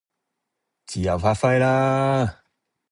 [0.87, 2.39] 自由發揮啦